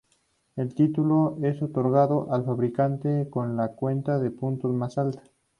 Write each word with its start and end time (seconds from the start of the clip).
El 0.55 0.73
título 0.73 1.37
es 1.43 1.61
otorgado 1.61 2.33
al 2.33 2.43
fabricante 2.43 3.27
con 3.29 3.55
la 3.55 3.73
cuenta 3.73 4.17
de 4.17 4.31
puntos 4.31 4.73
más 4.73 4.97
alta. 4.97 5.21